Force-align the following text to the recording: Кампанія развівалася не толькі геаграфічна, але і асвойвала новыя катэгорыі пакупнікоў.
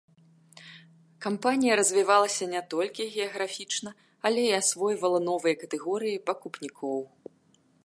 Кампанія 1.25 1.75
развівалася 1.79 2.47
не 2.53 2.61
толькі 2.73 3.07
геаграфічна, 3.17 3.93
але 4.29 4.41
і 4.49 4.57
асвойвала 4.63 5.19
новыя 5.29 5.55
катэгорыі 5.63 6.23
пакупнікоў. 6.31 6.99